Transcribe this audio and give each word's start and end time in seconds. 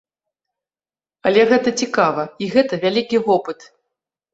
Але 1.29 1.45
гэта 1.53 1.75
цікава 1.85 2.21
і 2.43 2.51
гэта 2.59 2.73
вялікі 2.87 3.17
вопыт. 3.33 3.59